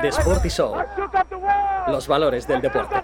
[0.00, 0.76] The Sporty Show.
[1.88, 2.94] Los valores del deporte.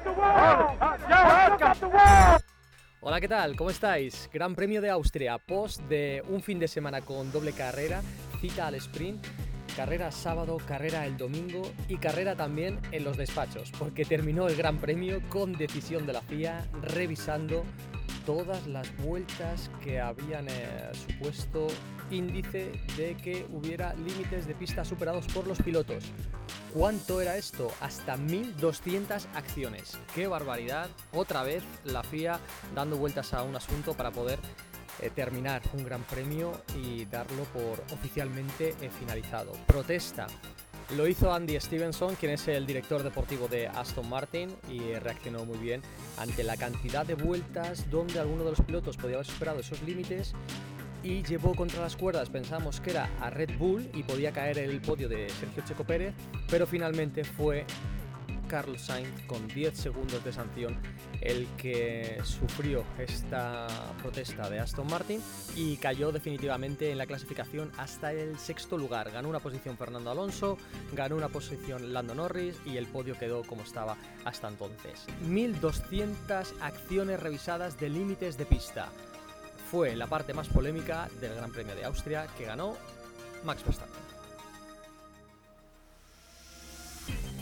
[3.01, 3.55] Hola, ¿qué tal?
[3.57, 4.29] ¿Cómo estáis?
[4.33, 8.03] Gran Premio de Austria, post de un fin de semana con doble carrera,
[8.41, 9.25] cita al sprint,
[9.77, 14.79] carrera sábado, carrera el domingo y carrera también en los despachos, porque terminó el Gran
[14.79, 17.65] Premio con decisión de la FIA revisando
[18.25, 21.69] todas las vueltas que habían eh, supuesto
[22.11, 26.05] índice de que hubiera límites de pista superados por los pilotos.
[26.73, 27.73] ¿Cuánto era esto?
[27.81, 29.99] Hasta 1.200 acciones.
[30.15, 30.91] ¡Qué barbaridad!
[31.13, 32.39] Otra vez la FIA
[32.75, 34.39] dando vueltas a un asunto para poder
[35.01, 39.53] eh, terminar un gran premio y darlo por oficialmente eh, finalizado.
[39.67, 40.27] Protesta.
[40.97, 45.59] Lo hizo Andy Stevenson, quien es el director deportivo de Aston Martin, y reaccionó muy
[45.59, 45.83] bien
[46.17, 50.33] ante la cantidad de vueltas donde alguno de los pilotos podía haber superado esos límites
[51.03, 54.81] y llevó contra las cuerdas, pensamos que era a Red Bull y podía caer el
[54.81, 56.15] podio de Sergio Checo Pérez,
[56.49, 57.65] pero finalmente fue
[58.47, 60.77] Carlos Sainz con 10 segundos de sanción
[61.21, 63.67] el que sufrió esta
[64.01, 65.21] protesta de Aston Martin
[65.55, 69.11] y cayó definitivamente en la clasificación hasta el sexto lugar.
[69.11, 70.59] Ganó una posición Fernando Alonso,
[70.93, 75.07] ganó una posición Lando Norris y el podio quedó como estaba hasta entonces.
[75.27, 78.91] 1200 acciones revisadas de límites de pista.
[79.71, 82.77] Fue la parte más polémica del Gran Premio de Austria que ganó
[83.45, 84.07] Max Verstappen.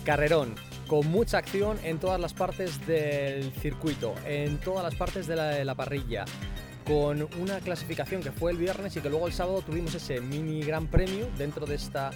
[0.05, 0.55] Carrerón,
[0.87, 5.75] con mucha acción en todas las partes del circuito, en todas las partes de la,
[5.75, 6.27] parrilla,
[6.87, 10.63] con una clasificación que fue el viernes y que luego el sábado tuvimos ese mini
[10.63, 12.11] gran premio dentro de esta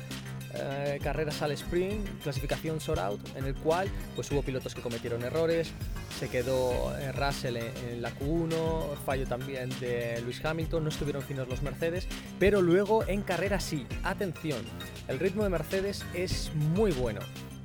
[0.55, 5.23] eh, carreras al sprint, clasificación sort out, en el cual pues hubo pilotos que cometieron
[5.23, 5.73] errores,
[6.19, 11.49] se quedó eh, Russell en, la Q1, fallo también de Lewis Hamilton, no estuvieron finos
[11.49, 12.07] los Mercedes,
[12.39, 14.63] pero luego en carrera sí, atención,
[15.07, 17.21] el ritmo de Mercedes es muy bueno.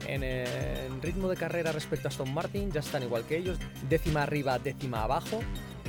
[0.05, 3.57] En el ritmo de carrera respecto a Aston Martin ya están igual que ellos,
[3.89, 5.39] décima arriba, décima abajo.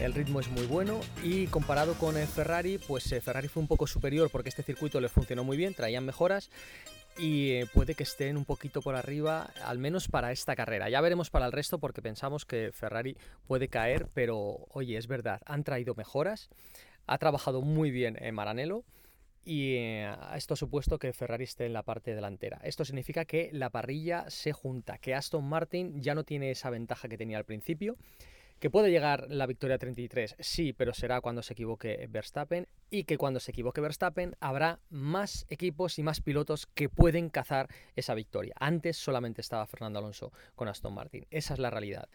[0.01, 3.69] El ritmo es muy bueno y comparado con el Ferrari, pues eh, Ferrari fue un
[3.69, 6.51] poco superior porque este circuito le funcionó muy bien, traían mejoras
[7.17, 10.91] y eh, puede que estén un poquito por arriba, al menos para esta carrera.
[10.91, 13.17] Ya veremos para el resto porque pensamos que Ferrari
[13.47, 16.51] puede caer, pero oye, es verdad, han traído mejoras,
[17.07, 18.85] ha trabajado muy bien en Maranello
[19.45, 22.61] y eh, esto ha supuesto que Ferrari esté en la parte delantera.
[22.65, 27.09] Esto significa que la parrilla se junta, que Aston Martin ya no tiene esa ventaja
[27.09, 27.97] que tenía al principio,
[28.65, 33.19] que puede llegar la victoria 33, sí, pero será cuando se equivoque Verstappen y que
[33.19, 38.55] cuando se equivoque Verstappen habrá más equipos y más pilotos que pueden cazar esa victoria.
[38.59, 41.27] Antes solamente estaba Fernando Alonso con Aston Martin.
[41.31, 42.09] Esa es la realidad.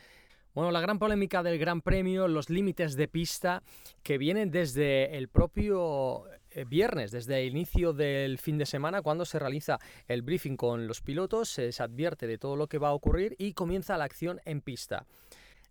[0.55, 3.61] Bueno, la gran polémica del Gran Premio, los límites de pista
[4.01, 9.23] que vienen desde el propio eh, viernes, desde el inicio del fin de semana, cuando
[9.25, 9.77] se realiza
[10.07, 13.53] el briefing con los pilotos, se advierte de todo lo que va a ocurrir y
[13.53, 15.05] comienza la acción en pista.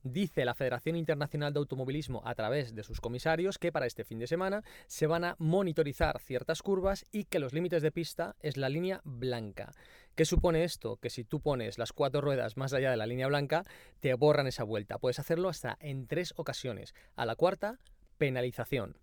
[0.02, 4.18] Dice la Federación Internacional de Automovilismo a través de sus comisarios que para este fin
[4.18, 8.56] de semana se van a monitorizar ciertas curvas y que los límites de pista es
[8.56, 9.72] la línea blanca.
[10.14, 10.96] ¿Qué supone esto?
[10.96, 13.64] Que si tú pones las cuatro ruedas más allá de la línea blanca,
[14.00, 14.98] te borran esa vuelta.
[14.98, 16.94] Puedes hacerlo hasta en tres ocasiones.
[17.16, 17.78] A la cuarta,
[18.18, 18.96] penalización.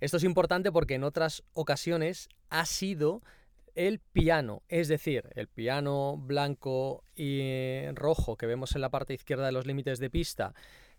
[0.00, 3.22] Esto es importante porque en otras ocasiones ha sido
[3.78, 9.46] el piano, es decir, el piano blanco y rojo que vemos en la parte izquierda
[9.46, 10.52] de los límites de pista,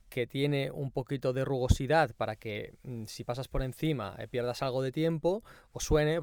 [0.07, 4.63] que tiene un poquito de rugosidad para que mm, si pasas por encima eh, pierdas
[4.63, 6.21] algo de tiempo o suene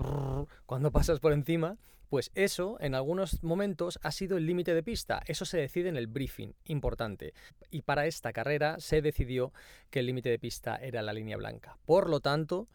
[0.65, 1.77] cuando pasas por encima,
[2.09, 5.22] pues eso en algunos momentos ha sido el límite de pista.
[5.27, 7.34] Eso se decide en el briefing, importante.
[7.71, 9.53] Y para esta carrera se decidió
[9.91, 11.77] que el límite de pista era la línea blanca.
[11.84, 12.66] Por lo tanto,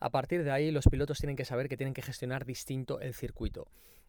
[0.00, 3.14] a partir de ahí, los pilotos tienen que saber que tienen que gestionar distinto el
[3.14, 3.66] circuito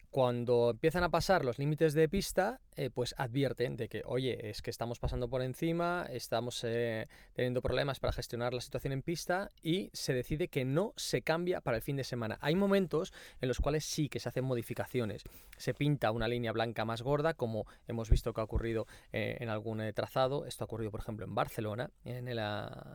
[0.10, 4.62] cuando empiezan a pasar los límites de pista, eh, pues advierten de que, oye, es
[4.62, 9.52] que estamos pasando por encima, estamos eh, teniendo problemas para gestionar la situación en pista
[9.62, 12.38] y se decide que no se cambia para el fin de semana.
[12.42, 15.24] Hay momentos en los cuales sí que se hacen modificaciones.
[15.58, 19.50] Se pinta una línea blanca más gorda, como hemos visto que ha ocurrido eh, en
[19.50, 20.46] algún trazado.
[20.46, 22.40] Esto ha ocurrido, por ejemplo, en Barcelona, en el,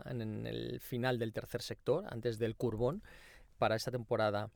[0.06, 3.03] en el final del tercer sector, antes del curbón,
[3.58, 4.50] para esta temporada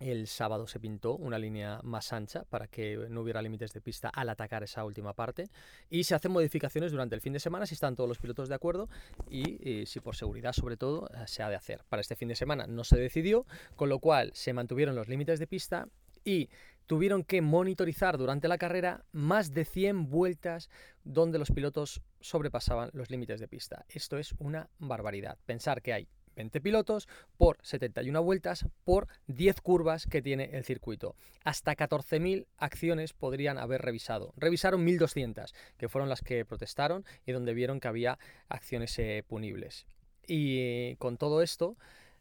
[0.00, 4.08] el sábado se pintó una línea más ancha para que no hubiera límites de pista
[4.08, 5.50] al atacar esa última parte
[5.90, 8.54] y se hacen modificaciones durante el fin de semana si están todos los pilotos de
[8.54, 8.88] acuerdo
[9.28, 11.84] y, si por seguridad sobre todo eh, se ha de hacer.
[11.88, 15.38] Para este fin de semana no se decidió, con lo cual se mantuvieron los límites
[15.38, 15.86] de pista
[16.24, 16.48] y
[16.86, 20.70] tuvieron que monitorizar durante la carrera más de 100 vueltas
[21.04, 23.84] donde los pilotos sobrepasaban los límites de pista.
[23.88, 25.38] Esto es una barbaridad.
[25.46, 26.08] Pensar que hay
[26.40, 27.06] 20 pilotos
[27.36, 31.14] por 71 vueltas por 10 curvas que tiene el circuito.
[31.44, 34.32] Hasta 14.000 acciones podrían haber revisado.
[34.36, 39.86] Revisaron 1.200, que fueron las que protestaron y donde vieron que había acciones eh, punibles.
[40.26, 41.76] Y con todo esto,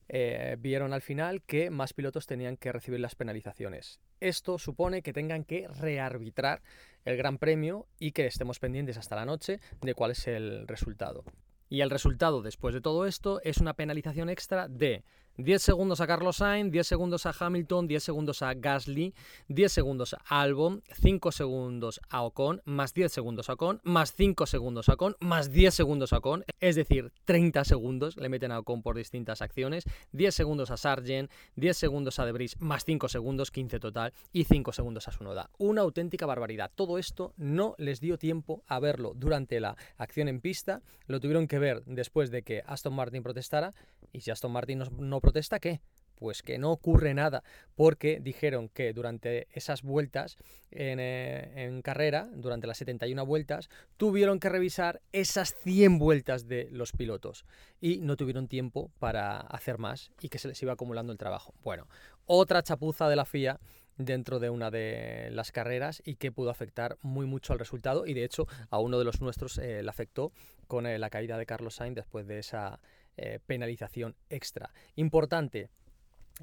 [0.09, 4.01] eh, vieron al final que más pilotos tenían que recibir las penalizaciones.
[4.19, 6.61] Esto supone que tengan que rearbitrar
[7.05, 11.23] el Gran Premio y que estemos pendientes hasta la noche de cuál es el resultado.
[11.69, 15.03] Y el resultado después de todo esto es una penalización extra de
[15.39, 19.13] 10 segundos a Carlos Sainz, 10 segundos a Hamilton, 10 segundos a Gasly,
[19.47, 24.45] 10 segundos a Albon, 5 segundos a Ocon, más 10 segundos a Ocon, más 5
[24.45, 28.59] segundos a Ocon, más 10 segundos a Ocon, es decir, 30 segundos le meten a
[28.59, 33.49] Ocon por distintas acciones, 10 segundos a Sargent, 10 segundos a Debris, más 5 segundos,
[33.49, 35.49] 15 total, y 5 segundos a Sunoda.
[35.57, 36.69] Una auténtica barbaridad.
[36.75, 41.47] Todo esto no les dio tiempo a verlo durante la acción en pista, lo tuvieron
[41.47, 43.73] que ver después de que Aston Martin protestara,
[44.11, 45.79] y si Aston Martin no, no protesta qué?
[46.15, 47.43] Pues que no ocurre nada,
[47.75, 50.37] porque dijeron que durante esas vueltas
[50.71, 56.93] eh, en, carrera, durante las 71 vueltas, tuvieron que revisar esas 100 vueltas de los
[56.93, 57.45] pilotos
[57.79, 61.53] y no tuvieron tiempo para hacer más y que se les iba acumulando el trabajo.
[61.61, 61.87] Bueno,
[62.25, 63.59] otra chapuza de la FIA
[63.97, 68.15] dentro de una de las carreras y que pudo afectar muy mucho al resultado y
[68.15, 70.31] de hecho a uno de los nuestros eh, le afectó
[70.67, 72.79] con eh, la caída de Carlos Sainz después de esa
[73.17, 74.71] eh, penalización extra.
[74.95, 75.69] Importante,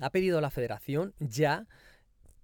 [0.00, 1.66] ha pedido la federación ya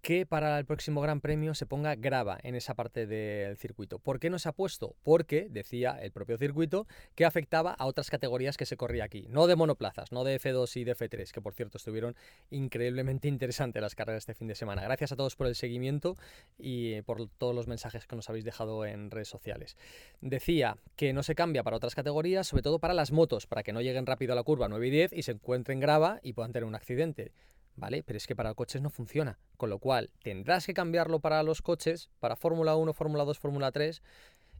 [0.03, 4.01] que para el próximo Gran Premio se ponga grava en esa parte del circuito.
[4.01, 4.97] ¿Por qué no se ha puesto?
[5.05, 9.27] Porque, decía el propio circuito, que afectaba a otras categorías que se corría aquí.
[9.29, 12.17] No de monoplazas, no de F2 y de F3, que por cierto estuvieron
[12.51, 14.83] increíblemente interesantes las carreras este fin de semana.
[14.83, 16.17] Gracias a todos por el seguimiento
[16.59, 19.77] y por todos los mensajes que nos habéis dejado en redes sociales.
[20.21, 23.73] Decía que no se cambia para otras categorías, sobre todo para las motos, para que
[23.73, 26.53] no lleguen rápido a la curva 9 y 10 y se encuentren grava y puedan
[26.53, 27.31] tener un accidente.
[27.77, 28.03] ¿Vale?
[28.03, 31.63] Pero es que para coches no funciona, con lo cual tendrás que cambiarlo para los
[31.63, 34.03] coches, para Fórmula 1, Fórmula 2, Fórmula 3,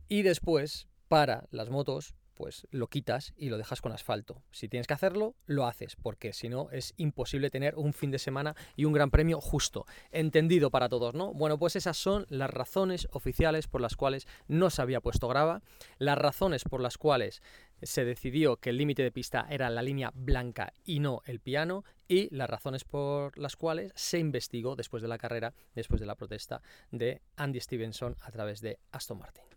[0.09, 4.43] y después para las motos, pues lo quitas y lo dejas con asfalto.
[4.51, 8.19] Si tienes que hacerlo, lo haces, porque si no es imposible tener un fin de
[8.19, 11.33] semana y un gran premio justo, entendido para todos, ¿no?
[11.33, 15.63] Bueno, pues esas son las razones oficiales por las cuales no se había puesto grava,
[15.99, 17.43] las razones por las cuales
[17.83, 21.85] se decidió que el límite de pista era la línea blanca y no el piano
[22.09, 26.15] y las razones por las cuales se investigó después de la carrera, después de la
[26.15, 29.52] protesta de Andy Stevenson a través de Aston Martin.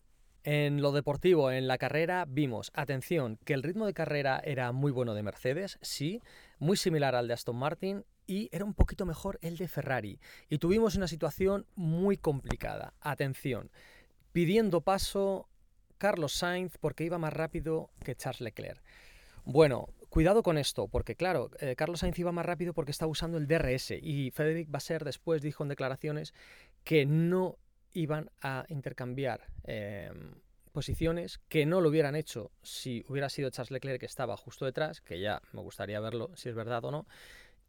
[0.48, 4.92] En lo deportivo, en la carrera, vimos, atención, que el ritmo de carrera era muy
[4.92, 6.22] bueno de Mercedes, sí,
[6.60, 10.20] muy similar al de Aston Martin y era un poquito mejor el de Ferrari.
[10.48, 12.94] Y tuvimos una situación muy complicada.
[13.02, 13.72] Atención,
[14.34, 15.50] pidiendo paso
[15.98, 18.84] Carlos Sainz porque iba más rápido que Charles Leclerc.
[19.46, 23.40] Bueno, cuidado con esto, porque claro, eh, Carlos Sainz iba más rápido porque estaba usando
[23.40, 26.36] el DRS y Frederick Basser después dijo en declaraciones
[26.84, 27.58] que no
[27.96, 30.36] iban a intercambiar em,
[30.72, 35.02] posiciones que no lo hubieran hecho si hubiera sido Charles Leclerc que estaba justo detrás,
[35.02, 37.08] que ya me gustaría verlo si es verdad o no,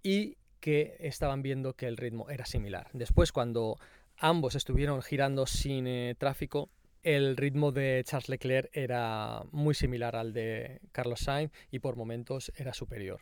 [0.02, 2.88] y que estaban viendo que el ritmo era similar.
[2.92, 3.78] Después, cuando
[4.16, 6.70] ambos estuvieron girando sin eh, tráfico,
[7.04, 12.50] el ritmo de Charles Leclerc era muy similar al de Carlos Sainz y por momentos
[12.56, 13.20] era superior.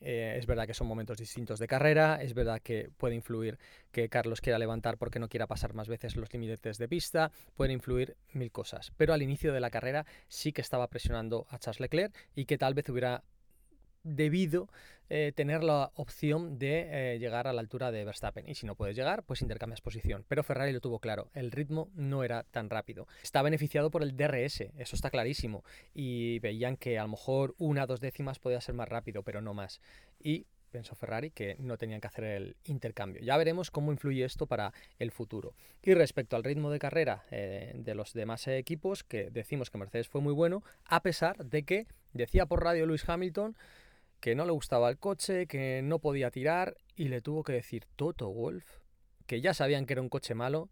[0.00, 3.58] Eh, es verdad que son momentos distintos de carrera, es verdad que puede influir
[3.92, 7.72] que Carlos quiera levantar porque no quiera pasar más veces los límites de pista, pueden
[7.72, 8.92] influir mil cosas.
[8.96, 12.58] Pero al inicio de la carrera sí que estaba presionando a Charles Leclerc y que
[12.58, 13.24] tal vez hubiera
[14.06, 14.68] debido
[15.08, 18.48] eh, tener la opción de eh, llegar a la altura de Verstappen.
[18.48, 20.24] Y si no puedes llegar, pues intercambias posición.
[20.28, 23.06] Pero Ferrari lo tuvo claro, el ritmo no era tan rápido.
[23.22, 25.64] Está beneficiado por el DRS, eso está clarísimo.
[25.94, 29.54] Y veían que a lo mejor una, dos décimas podía ser más rápido, pero no
[29.54, 29.80] más.
[30.18, 33.22] Y pensó Ferrari que no tenían que hacer el intercambio.
[33.22, 35.54] Ya veremos cómo influye esto para el futuro.
[35.82, 40.08] Y respecto al ritmo de carrera eh, de los demás equipos, que decimos que Mercedes
[40.08, 43.56] fue muy bueno, a pesar de que decía por radio Luis Hamilton
[44.26, 47.84] que no le gustaba el coche, que no podía tirar y le tuvo que decir
[47.94, 48.66] Toto Wolf
[49.24, 50.68] que ya sabían que era un coche malo,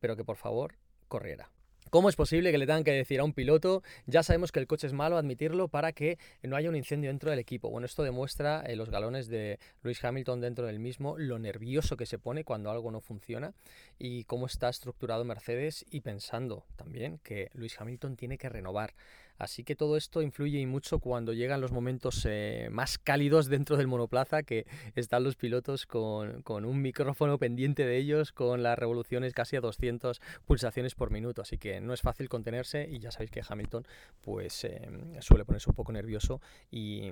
[0.00, 0.74] pero que por favor
[1.08, 1.50] corriera.
[1.88, 4.66] ¿Cómo es posible que le tengan que decir a un piloto, ya sabemos que el
[4.66, 7.70] coche es malo, admitirlo para que no haya un incendio dentro del equipo?
[7.70, 12.04] Bueno, esto demuestra en los galones de Lewis Hamilton dentro del mismo, lo nervioso que
[12.04, 13.54] se pone cuando algo no funciona
[13.98, 18.92] y cómo está estructurado Mercedes y pensando también que Lewis Hamilton tiene que renovar
[19.40, 23.86] Así que todo esto influye mucho cuando llegan los momentos eh, más cálidos dentro del
[23.86, 29.56] monoplaza, que están los pilotos con, un micrófono pendiente de ellos, con las revoluciones casi
[29.56, 31.40] a 200 pulsaciones por minuto.
[31.40, 33.86] Así que no es fácil contenerse y ya sabéis que Hamilton
[34.20, 37.10] pues em, suele ponerse un poco nervioso y,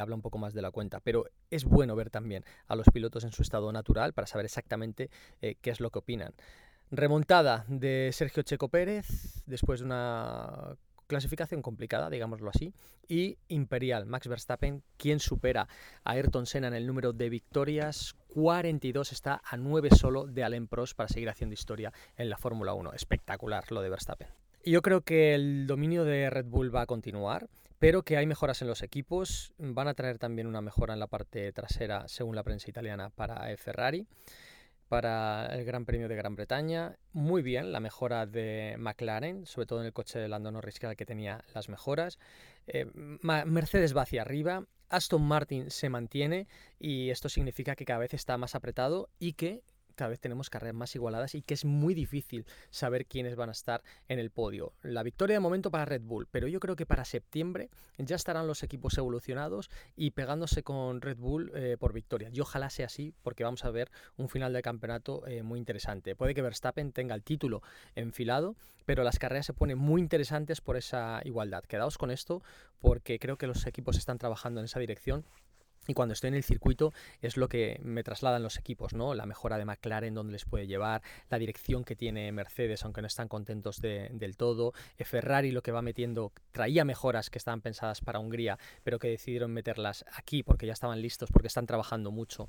[0.00, 1.00] habla un poco más de la cuenta.
[1.00, 5.10] Pero es bueno ver también a los pilotos en su estado natural para saber exactamente
[5.42, 6.32] eh, qué es lo que opinan.
[6.90, 10.76] Remontada de Sergio Checo Pérez después de una
[11.06, 12.72] clasificación complicada, digámoslo así,
[13.08, 15.68] y Imperial, Max Verstappen, quien supera
[16.04, 20.66] a Ayrton Senna en el número de victorias, 42 está a 9 solo de Alain
[20.66, 22.92] Prost para seguir haciendo historia en la Fórmula 1.
[22.92, 24.28] Espectacular lo de Verstappen.
[24.64, 27.48] Yo creo que el dominio de Red Bull va a continuar,
[27.78, 29.52] pero que hay mejoras en los equipos.
[29.58, 33.56] Van a traer también una mejora en la parte trasera, según la prensa italiana, para
[33.56, 34.06] Ferrari
[34.88, 36.96] para el Gran Premio de Gran Bretaña.
[37.12, 41.06] Muy bien la mejora de McLaren, sobre todo en el coche de Lando Norris, que
[41.06, 42.18] tenía las mejoras.
[42.66, 46.46] Eh, Mercedes va hacia arriba, Aston Martin se mantiene
[46.78, 49.62] y esto significa que cada vez está más apretado y que
[49.96, 53.52] cada vez tenemos carreras más igualadas y que es muy difícil saber quiénes van a
[53.52, 54.72] estar en el podio.
[54.82, 58.46] La victoria de momento para Red Bull, pero yo creo que para septiembre ya estarán
[58.46, 62.30] los equipos evolucionados y pegándose con Red Bull eh, por victoria.
[62.32, 66.14] Y ojalá sea así porque vamos a ver un final de campeonato eh, muy interesante.
[66.14, 67.62] Puede que Verstappen tenga el título
[67.94, 71.64] enfilado, pero las carreras se ponen muy interesantes por esa igualdad.
[71.64, 72.42] Quedaos con esto
[72.80, 75.24] porque creo que los equipos están trabajando en esa dirección
[75.86, 79.14] y cuando estoy en el circuito es lo que me trasladan los equipos, ¿no?
[79.14, 83.06] La mejora de McLaren, donde les puede llevar, la dirección que tiene Mercedes, aunque no
[83.06, 84.72] están contentos del todo.
[84.98, 89.08] Eh, Ferrari lo que va metiendo, traía mejoras que estaban pensadas para Hungría, pero que
[89.08, 92.48] decidieron meterlas aquí porque ya estaban listos, porque están trabajando mucho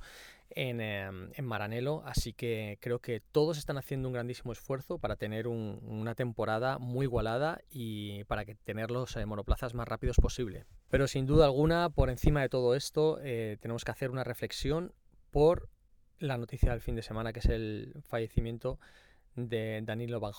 [0.52, 2.04] en, em, en Maranello.
[2.06, 7.06] Así que creo que todos están haciendo un grandísimo esfuerzo para tener una temporada muy
[7.06, 10.66] igualada y para que tener los eh, monoplazas más rápidos posible.
[10.90, 14.94] Pero sin duda alguna, por encima de todo esto, eh, tenemos que hacer una reflexión
[15.32, 15.70] por
[16.20, 18.80] la noticia del fin de semana, que es el fallecimiento
[19.36, 20.34] de Danilo Van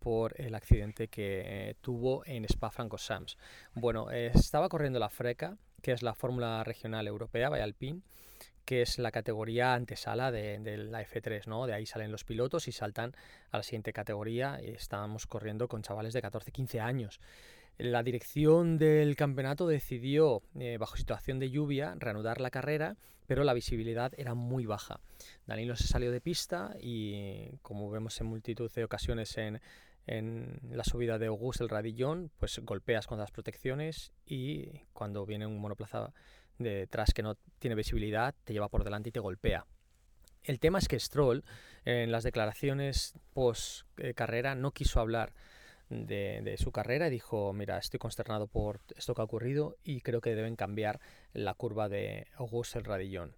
[0.00, 3.36] por el accidente que eh, tuvo en Spa-Francorchamps.
[3.74, 8.02] Bueno, estaba corriendo la FRECA, que es la Fórmula Regional Europea, Alpine,
[8.66, 11.66] que es la categoría antesala de, de, la F3, ¿no?
[11.66, 13.14] De ahí salen los pilotos y saltan
[13.50, 14.60] a la siguiente categoría.
[14.62, 17.20] Y estábamos corriendo con chavales de 14, 15 años.
[17.78, 22.96] La dirección del campeonato decidió, eh, bajo situación de lluvia, reanudar la carrera,
[23.26, 25.00] pero la visibilidad era muy baja.
[25.46, 29.60] Danilo se salió de pista y, como vemos en multitud de ocasiones en,
[30.70, 35.58] la subida de Auguste el Radillón, pues golpeas con las protecciones y cuando viene un
[35.58, 36.14] monoplaza
[36.58, 39.66] detrás que no tiene visibilidad, te lleva por delante y te golpea.
[40.42, 41.44] El tema es que Stroll,
[41.84, 45.32] en las declaraciones post eh, carrera, no quiso hablar
[45.88, 50.20] de, su carrera y dijo, mira, estoy consternado por esto que ha ocurrido y creo
[50.20, 51.00] que deben cambiar
[51.32, 53.36] la curva de Auguste el Radillón.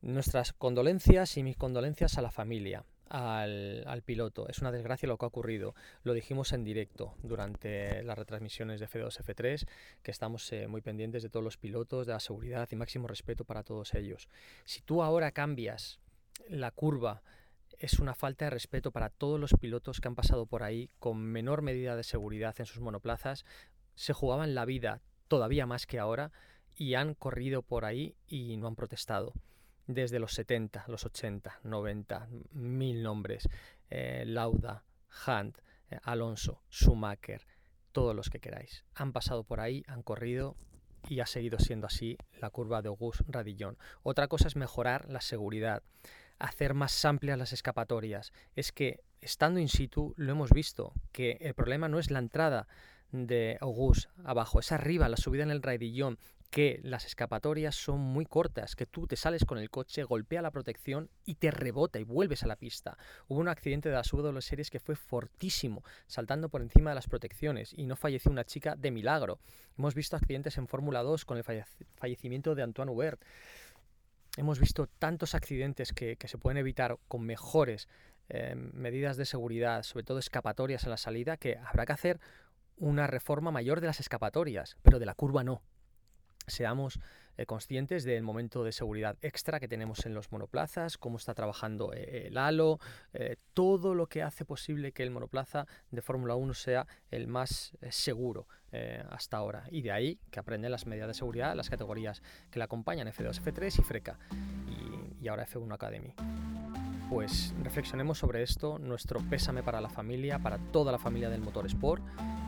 [0.00, 4.48] Nuestras condolencias y mis condolencias a la familia, al, piloto.
[4.48, 5.74] Es una desgracia lo que ha ocurrido.
[6.02, 9.66] Lo dijimos en directo durante las retransmisiones de F2, F3,
[10.02, 13.44] que estamos eh, muy pendientes de todos los pilotos, de la seguridad y máximo respeto
[13.44, 14.28] para todos ellos.
[14.64, 16.00] Si tú ahora cambias
[16.48, 17.22] la curva
[17.78, 21.18] es una falta de respeto para todos los pilotos que han pasado por ahí con
[21.18, 23.44] menor medida de seguridad en sus monoplazas,
[23.94, 26.32] se jugaban la vida todavía más que ahora
[26.76, 29.34] y han corrido por ahí y no han protestado.
[29.94, 33.48] Desde los 70, los 80, 90, mil nombres,
[33.90, 34.84] eh, Lauda,
[35.26, 35.58] Hunt,
[35.90, 37.46] eh, Alonso, Schumacher,
[37.92, 38.84] todos los que queráis.
[38.94, 40.56] Han pasado por ahí, han corrido
[41.08, 43.76] y ha seguido siendo así la curva de Auguste Radillon.
[44.02, 45.82] Otra cosa es mejorar la seguridad
[46.42, 48.32] hacer más amplias las escapatorias.
[48.56, 52.66] Es que estando in situ lo hemos visto, que el problema no es la entrada
[53.12, 56.18] de August abajo, es arriba, la subida en el raidillón,
[56.52, 60.50] que las escapatorias son muy cortas, que tú te sales con el coche, golpea la
[60.50, 62.98] protección y te rebota y vuelves a la pista.
[63.26, 67.08] Hubo un accidente de la W Series que fue fortísimo, saltando por encima de las
[67.08, 69.40] protecciones y no falleció una chica de milagro.
[69.78, 71.44] Hemos visto accidentes en Fórmula 2 con el
[71.96, 73.22] fallecimiento de Antoine Hubert
[74.36, 77.88] hemos visto tantos accidentes que, se pueden evitar con mejores
[78.28, 82.20] eh, medidas de seguridad, sobre todo escapatorias en la salida, que habrá que hacer
[82.76, 85.62] una reforma mayor de las escapatorias, pero de la curva no
[86.46, 87.00] seamos
[87.38, 91.92] eh, conscientes del momento de seguridad extra que tenemos en los monoplazas, cómo está trabajando
[91.94, 92.78] eh, el halo,
[93.14, 97.72] eh, todo lo que hace posible que el monoplaza de Fórmula 1 sea el más
[97.90, 98.46] seguro
[99.10, 99.66] hasta ahora.
[99.70, 103.42] Y de ahí que aprenden las medidas de seguridad, las categorías que la acompañan, F2,
[103.42, 104.18] F3 y FRECA.
[104.66, 106.14] Y, y ahora F1 Academy.
[107.12, 112.02] Pues reflexionemos sobre esto, nuestro pésame para la familia, para toda la familia del motorsport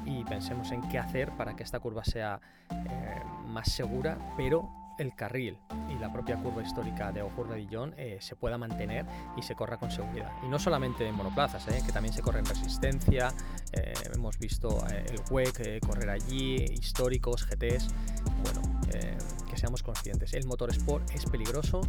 [0.06, 2.40] y pensemos en qué hacer para que esta curva sea
[2.70, 4.66] eh, más segura, pero
[4.98, 5.58] el carril
[5.90, 9.04] y la propia curva histórica de Ojur Dillon eh, se pueda mantener
[9.36, 10.30] y se corra con seguridad.
[10.42, 13.32] Y no solamente en monoplazas, eh, que también se corre en resistencia,
[13.72, 17.88] eh, hemos visto el WEC correr allí, históricos, GTs,
[18.42, 18.62] bueno,
[19.48, 20.32] que seamos conscientes.
[20.34, 21.80] El motor sport es peligroso,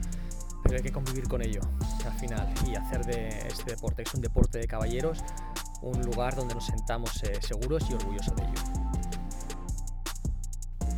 [0.66, 1.62] pero hay que convivir con ello
[2.06, 2.54] al final.
[2.68, 5.20] Y hacer de este deporte, que es un deporte de caballeros,
[5.82, 8.54] un lugar donde nos sentamos seguros y orgullosos de ello.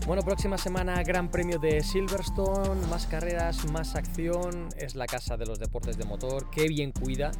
[0.06, 5.46] Bueno, próxima semana Gran Premio de Silverstone, más carreras, más acción, es la casa de
[5.46, 7.32] los deportes de motor, qué bien cuida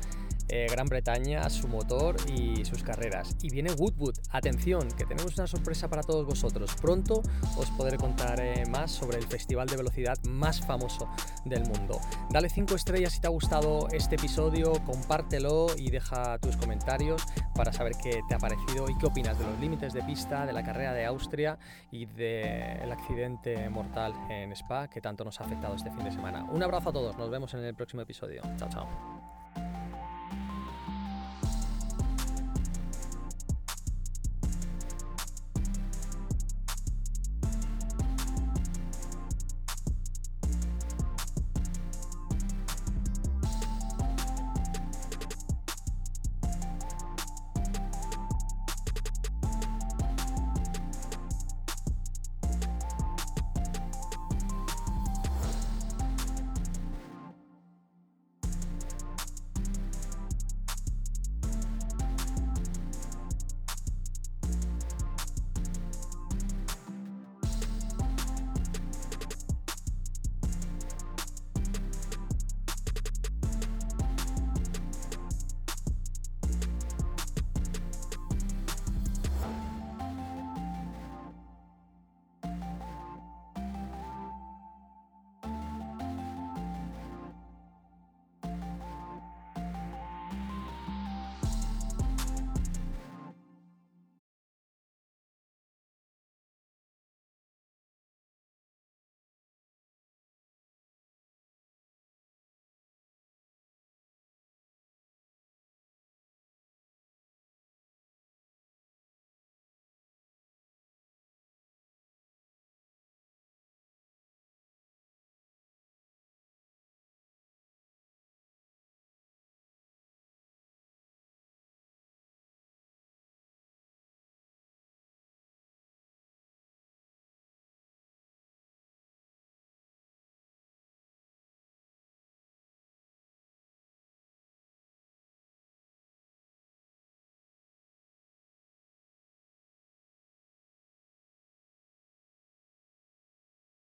[0.50, 3.36] eh, Gran Bretaña, su motor y sus carreras.
[3.42, 6.76] Y viene Woodwood, atención, que tenemos una sorpresa para todos vosotros.
[6.82, 7.22] Pronto
[7.58, 11.10] os podré contar eh, más sobre el festival de velocidad más famoso
[11.46, 12.00] del mundo.
[12.30, 17.24] Dale 5 estrellas si te ha gustado este episodio, compártelo y deja tus comentarios
[17.56, 20.54] para saber qué te ha parecido y qué opinas de los límites de pista, de
[20.54, 21.58] la carrera de Austria
[21.92, 26.46] y del accidente mortal en Spa que tanto nos ha afectado este fin de semana.
[26.46, 28.42] Un abrazo a todos, nos vemos en el próximo episodio.
[28.58, 29.17] Chao, chao.